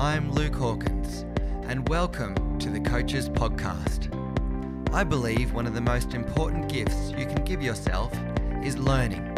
[0.00, 1.26] I'm Luke Hawkins,
[1.68, 4.08] and welcome to the Coaches Podcast.
[4.94, 8.10] I believe one of the most important gifts you can give yourself
[8.64, 9.36] is learning.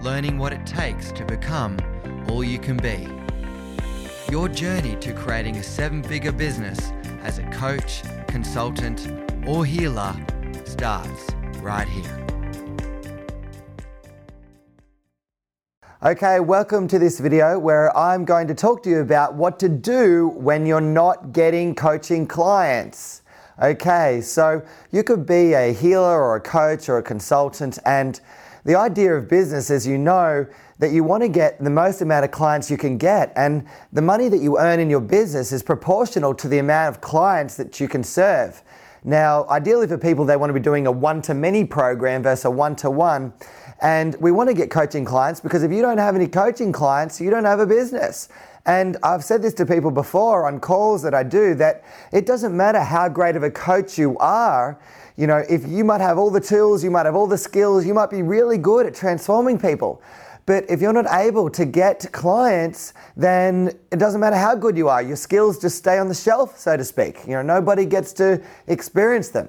[0.00, 1.76] Learning what it takes to become
[2.26, 3.06] all you can be.
[4.30, 6.90] Your journey to creating a seven figure business
[7.22, 9.12] as a coach, consultant,
[9.46, 10.16] or healer
[10.64, 12.21] starts right here.
[16.04, 19.68] Okay, welcome to this video where I'm going to talk to you about what to
[19.68, 23.22] do when you're not getting coaching clients.
[23.62, 28.20] Okay, so you could be a healer or a coach or a consultant, and
[28.64, 30.44] the idea of business is you know
[30.80, 34.02] that you want to get the most amount of clients you can get, and the
[34.02, 37.78] money that you earn in your business is proportional to the amount of clients that
[37.78, 38.60] you can serve.
[39.04, 42.44] Now, ideally for people, they want to be doing a one to many program versus
[42.44, 43.32] a one to one.
[43.80, 47.20] And we want to get coaching clients because if you don't have any coaching clients,
[47.20, 48.28] you don't have a business.
[48.64, 52.56] And I've said this to people before on calls that I do that it doesn't
[52.56, 54.78] matter how great of a coach you are.
[55.16, 57.84] You know, if you might have all the tools, you might have all the skills,
[57.84, 60.00] you might be really good at transforming people.
[60.44, 64.88] But if you're not able to get clients, then it doesn't matter how good you
[64.88, 65.00] are.
[65.00, 67.26] Your skills just stay on the shelf, so to speak.
[67.26, 69.48] You know, nobody gets to experience them.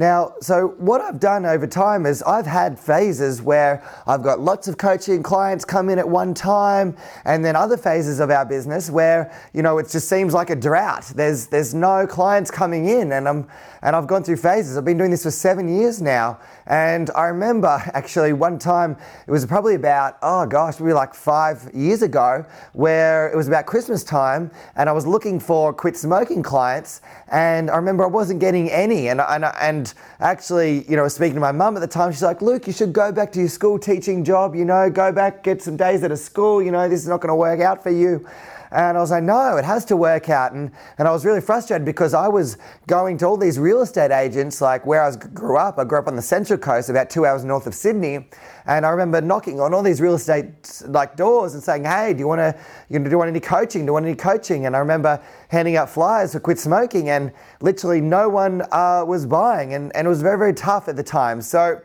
[0.00, 4.66] Now, so what I've done over time is I've had phases where I've got lots
[4.66, 8.88] of coaching clients come in at one time, and then other phases of our business
[8.88, 11.04] where you know it just seems like a drought.
[11.14, 13.46] There's there's no clients coming in, and I'm
[13.82, 14.78] and I've gone through phases.
[14.78, 19.30] I've been doing this for seven years now, and I remember actually one time it
[19.30, 24.02] was probably about oh gosh, maybe like five years ago, where it was about Christmas
[24.02, 28.70] time, and I was looking for quit smoking clients, and I remember I wasn't getting
[28.70, 29.89] any, and and and
[30.20, 32.12] actually, you know, was speaking to my mum at the time.
[32.12, 35.12] She's like, Luke, you should go back to your school teaching job, you know, go
[35.12, 37.60] back, get some days at a school, you know, this is not going to work
[37.60, 38.26] out for you.
[38.72, 40.52] And I was like, no, it has to work out.
[40.52, 44.12] And, and I was really frustrated because I was going to all these real estate
[44.12, 45.78] agents, like where I was, grew up.
[45.78, 48.28] I grew up on the Central Coast, about two hours north of Sydney.
[48.66, 52.20] And I remember knocking on all these real estate like doors and saying, hey, do
[52.20, 52.56] you want to,
[52.88, 53.82] you know, do you want any coaching?
[53.82, 54.66] Do you want any coaching?
[54.66, 59.26] And I remember handing out flyers for quit smoking and literally no one uh, was
[59.26, 59.74] buying.
[59.74, 61.42] And, and it was very, very tough at the time.
[61.42, 61.80] So,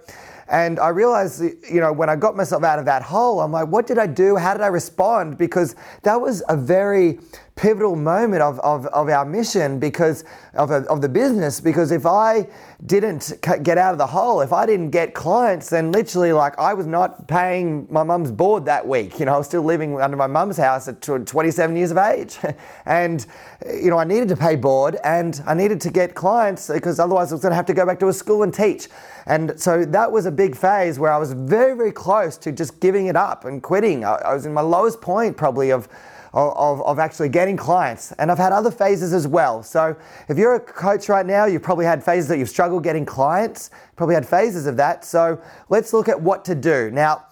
[0.48, 3.68] and I realized, you know, when I got myself out of that hole, I'm like,
[3.68, 4.36] what did I do?
[4.36, 5.38] How did I respond?
[5.38, 7.20] Because that was a very
[7.56, 11.60] pivotal moment of, of, of our mission because of, of the business.
[11.62, 12.48] Because if I
[12.86, 16.74] didn't get out of the hole, if I didn't get clients, then literally, like, I
[16.74, 19.20] was not paying my mum's board that week.
[19.20, 22.38] You know, I was still living under my mum's house at 27 years of age.
[22.86, 23.26] and,
[23.66, 27.32] you know, I needed to pay board and I needed to get clients because otherwise
[27.32, 28.90] I was going to have to go back to a school and teach.
[29.28, 32.80] And so that was a big phase where I was very, very close to just
[32.80, 34.04] giving it up and quitting.
[34.04, 35.88] I, I was in my lowest point probably of
[36.36, 38.12] of, of actually getting clients.
[38.14, 39.64] And I've had other phases as well.
[39.64, 39.96] So
[40.28, 43.72] if you're a coach right now, you've probably had phases that you've struggled getting clients,
[43.96, 45.06] probably had phases of that.
[45.06, 46.92] So let's look at what to do.
[46.92, 47.26] Now,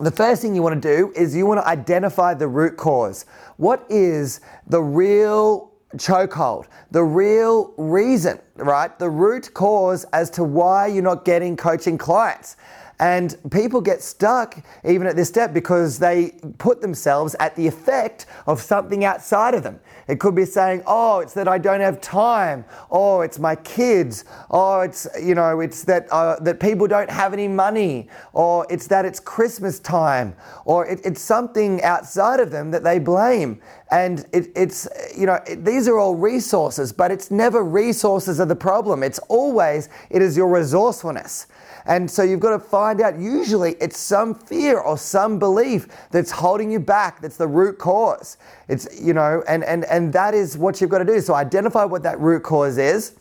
[0.00, 3.26] the first thing you want to do is you want to identify the root cause.
[3.56, 8.96] What is the real chokehold, the real reason, right?
[8.98, 12.56] The root cause as to why you're not getting coaching clients.
[13.02, 18.26] And people get stuck even at this step because they put themselves at the effect
[18.46, 19.80] of something outside of them.
[20.06, 22.64] It could be saying, oh, it's that I don't have time.
[22.92, 24.24] Oh, it's my kids.
[24.52, 28.08] Oh, it's, you know, it's that, uh, that people don't have any money.
[28.34, 30.36] Or it's that it's Christmas time.
[30.64, 33.60] Or it, it's something outside of them that they blame.
[33.90, 34.86] And it, it's,
[35.18, 39.02] you know, it, these are all resources, but it's never resources are the problem.
[39.02, 41.48] It's always, it is your resourcefulness.
[41.86, 46.30] And so you've got to find out, usually it's some fear or some belief that's
[46.30, 48.36] holding you back, that's the root cause.
[48.68, 51.20] It's, you know, and, and, and that is what you've got to do.
[51.20, 53.14] So identify what that root cause is.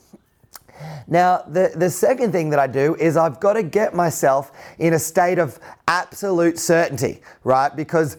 [1.07, 4.93] Now, the, the second thing that I do is I've got to get myself in
[4.93, 7.75] a state of absolute certainty, right?
[7.75, 8.17] Because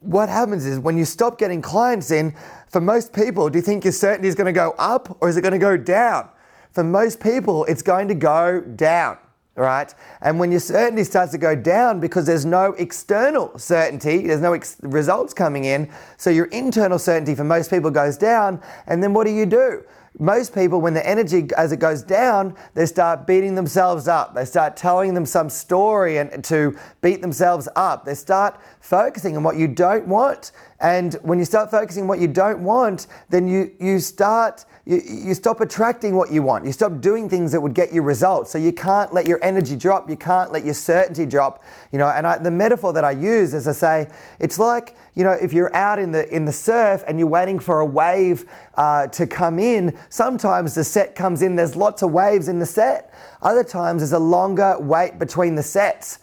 [0.00, 2.34] what happens is when you stop getting clients in,
[2.68, 5.36] for most people, do you think your certainty is going to go up or is
[5.36, 6.28] it going to go down?
[6.72, 9.18] For most people, it's going to go down
[9.56, 9.94] right?
[10.20, 14.54] And when your certainty starts to go down because there's no external certainty, there's no
[14.54, 19.12] ex- results coming in, so your internal certainty for most people goes down, and then
[19.12, 19.82] what do you do?
[20.18, 24.34] Most people, when the energy as it goes down, they start beating themselves up.
[24.34, 28.04] They start telling them some story and to beat themselves up.
[28.04, 30.52] They start focusing on what you don't want.
[30.82, 35.00] And when you start focusing on what you don't want, then you, you start, you,
[35.06, 36.66] you stop attracting what you want.
[36.66, 38.50] You stop doing things that would get you results.
[38.50, 40.10] So you can't let your energy drop.
[40.10, 41.62] You can't let your certainty drop.
[41.92, 44.08] You know, and I, the metaphor that I use is I say,
[44.40, 47.60] it's like, you know, if you're out in the, in the surf and you're waiting
[47.60, 48.44] for a wave
[48.74, 52.66] uh, to come in, sometimes the set comes in, there's lots of waves in the
[52.66, 53.14] set.
[53.40, 56.18] Other times there's a longer wait between the sets.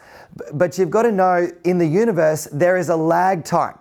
[0.52, 3.80] But you've got to know in the universe, there is a lag time.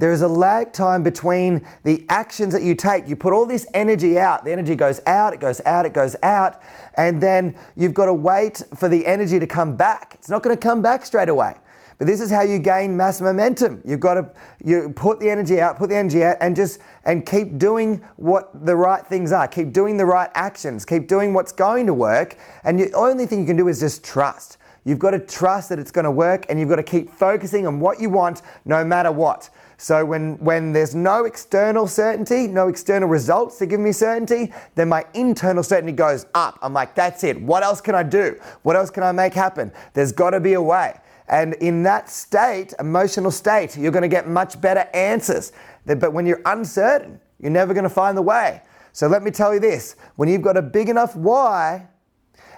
[0.00, 3.06] There is a lag time between the actions that you take.
[3.06, 6.16] You put all this energy out, the energy goes out, it goes out, it goes
[6.22, 6.62] out,
[6.94, 10.14] and then you've got to wait for the energy to come back.
[10.14, 11.54] It's not going to come back straight away.
[11.98, 13.82] But this is how you gain mass momentum.
[13.84, 14.30] You've got to
[14.64, 18.64] you put the energy out, put the energy out, and just and keep doing what
[18.64, 19.46] the right things are.
[19.46, 20.86] Keep doing the right actions.
[20.86, 22.38] Keep doing what's going to work.
[22.64, 24.56] And the only thing you can do is just trust.
[24.84, 27.66] You've got to trust that it's going to work, and you've got to keep focusing
[27.66, 29.50] on what you want, no matter what.
[29.80, 34.90] So when, when there's no external certainty, no external results to give me certainty, then
[34.90, 36.58] my internal certainty goes up.
[36.60, 37.40] I'm like, that's it.
[37.40, 38.38] What else can I do?
[38.60, 39.72] What else can I make happen?
[39.94, 41.00] There's got to be a way.
[41.28, 45.52] And in that state, emotional state, you're going to get much better answers.
[45.86, 48.60] But when you're uncertain, you're never going to find the way.
[48.92, 51.88] So let me tell you this when you've got a big enough why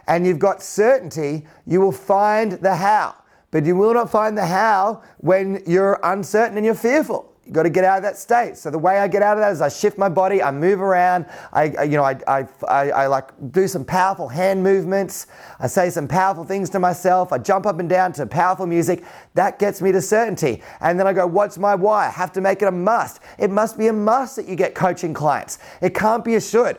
[0.09, 3.15] and you've got certainty, you will find the how.
[3.53, 7.33] But you will not find the how when you're uncertain and you're fearful.
[7.45, 8.57] You've got to get out of that state.
[8.57, 10.81] So the way I get out of that is I shift my body, I move
[10.81, 15.27] around, I, you know, I, I, I, I, like do some powerful hand movements.
[15.59, 17.33] I say some powerful things to myself.
[17.33, 19.05] I jump up and down to powerful music.
[19.35, 20.63] That gets me to certainty.
[20.81, 22.07] And then I go, what's my why?
[22.07, 23.21] I have to make it a must.
[23.39, 25.59] It must be a must that you get coaching clients.
[25.81, 26.79] It can't be a should.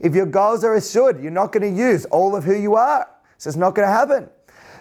[0.00, 2.76] If your goals are a should, you're not going to use all of who you
[2.76, 3.08] are.
[3.36, 4.30] So it's not going to happen.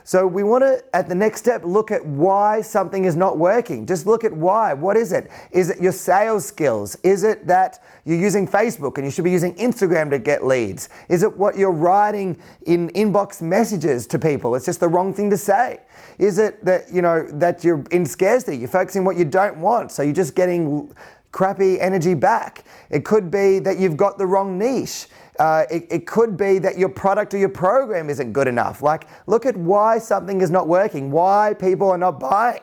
[0.03, 3.85] So we want to, at the next step, look at why something is not working.
[3.85, 4.73] Just look at why.
[4.73, 5.29] What is it?
[5.51, 6.95] Is it your sales skills?
[7.03, 10.89] Is it that you're using Facebook and you should be using Instagram to get leads?
[11.09, 14.55] Is it what you're writing in inbox messages to people?
[14.55, 15.81] It's just the wrong thing to say.
[16.17, 18.57] Is it that, you know, that you're in scarcity?
[18.57, 19.91] You're focusing what you don't want.
[19.91, 20.93] So you're just getting
[21.31, 22.63] crappy energy back.
[22.89, 25.07] It could be that you've got the wrong niche.
[25.39, 28.81] Uh, it, it, could be that your product or your program isn't good enough.
[28.81, 32.59] Like, look at why something is not working, why people are not buying,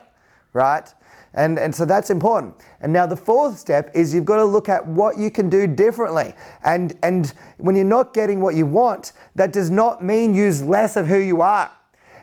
[0.53, 0.87] right?
[1.33, 2.55] And, and so that's important.
[2.81, 5.67] And now the fourth step is you've got to look at what you can do
[5.67, 6.33] differently.
[6.63, 10.95] And, and when you're not getting what you want, that does not mean use less
[10.95, 11.71] of who you are.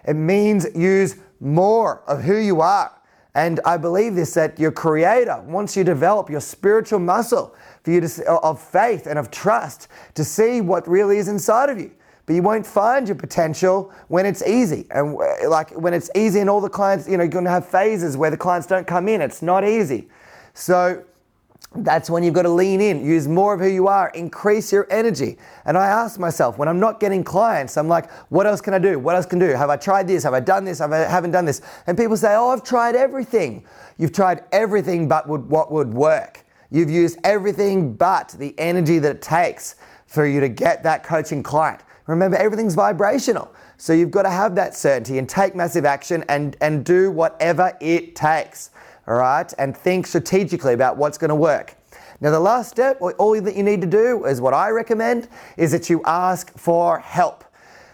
[0.07, 2.93] It means use more of who you are.
[3.37, 7.55] And I believe this that your creator wants you to develop your spiritual muscle
[7.85, 11.79] for you to, of faith and of trust to see what really is inside of
[11.79, 11.91] you.
[12.25, 14.87] But you won't find your potential when it's easy.
[14.91, 17.51] And uh, like when it's easy and all the clients, you know, you're going to
[17.51, 19.21] have phases where the clients don't come in.
[19.21, 20.09] It's not easy.
[20.55, 21.05] So
[21.75, 24.87] that's when you've got to lean in, use more of who you are, increase your
[24.91, 25.37] energy.
[25.65, 28.79] And I ask myself, when I'm not getting clients, I'm like, what else can I
[28.79, 28.99] do?
[28.99, 29.53] What else can I do?
[29.53, 30.23] Have I tried this?
[30.23, 30.79] Have I done this?
[30.79, 31.61] Have I haven't done this?
[31.87, 33.67] And people say, oh, I've tried everything.
[33.99, 36.45] You've tried everything but would, what would work.
[36.71, 39.77] You've used everything but the energy that it takes
[40.07, 41.83] for you to get that coaching client.
[42.07, 43.53] Remember, everything's vibrational.
[43.79, 47.77] So you've got to have that certainty and take massive action and, and do whatever
[47.81, 48.71] it takes
[49.07, 51.77] all right, and think strategically about what's going to work.
[52.21, 55.73] Now, the last step, all that you need to do is what I recommend, is
[55.73, 57.45] that you ask for help.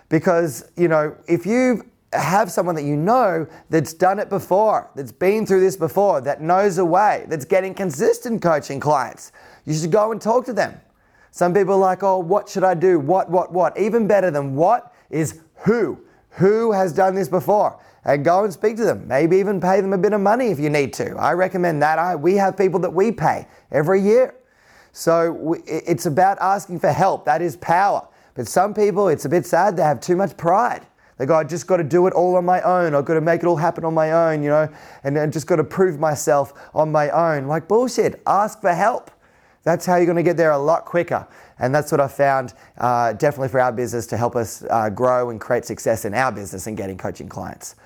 [0.09, 5.13] Because, you know, if you have someone that you know that's done it before, that's
[5.13, 9.33] been through this before, that knows a way, that's getting consistent coaching clients,
[9.65, 10.81] you should go and talk to them.
[11.31, 13.01] Some people are like, oh, what should I do?
[13.01, 13.79] What, what, what?
[13.79, 15.99] Even better than what is who.
[16.37, 17.81] Who has done this before?
[18.05, 19.07] And go and speak to them.
[19.07, 21.17] Maybe even pay them a bit of money if you need to.
[21.17, 21.99] I recommend that.
[21.99, 24.35] I, we have people that we pay every year.
[24.93, 27.25] So we, it's about asking for help.
[27.25, 28.07] That is power.
[28.35, 30.87] But some people, it's a bit sad, they have too much pride.
[31.19, 32.95] They go, I just got to do it all on my own.
[32.95, 34.69] I've got to make it all happen on my own, you know,
[35.05, 37.47] and, and just got to prove myself on my own.
[37.47, 38.21] Like bullshit.
[38.27, 39.11] Ask for help.
[39.65, 41.27] That's how you're going to get there a lot quicker.
[41.59, 45.31] And that's what I found uh, definitely for our business to help us uh, grow
[45.31, 47.77] and create success in our business and getting coaching clients.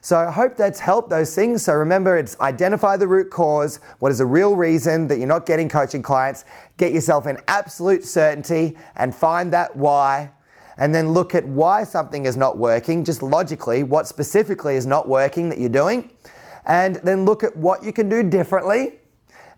[0.00, 1.64] So I hope that's helped those things.
[1.64, 3.80] So remember, it's identify the root cause.
[3.98, 6.44] What is the real reason that you're not getting coaching clients?
[6.76, 10.30] Get yourself in absolute certainty and find that why.
[10.78, 15.08] And then look at why something is not working, just logically, what specifically is not
[15.08, 16.10] working that you're doing.
[16.66, 19.00] And then look at what you can do differently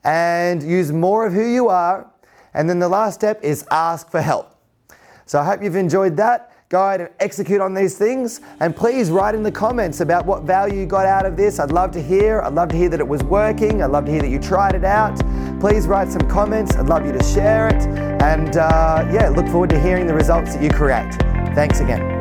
[0.05, 2.11] and use more of who you are.
[2.55, 4.55] And then the last step is ask for help.
[5.27, 6.53] So I hope you've enjoyed that.
[6.69, 8.41] go out and execute on these things.
[8.61, 11.59] And please write in the comments about what value you got out of this.
[11.59, 12.43] I'd love to hear.
[12.43, 13.83] I'd love to hear that it was working.
[13.83, 15.19] I'd love to hear that you tried it out.
[15.61, 16.77] Please write some comments.
[16.77, 17.83] I'd love you to share it.
[18.23, 21.13] And uh, yeah, look forward to hearing the results that you create.
[21.55, 22.18] Thanks again.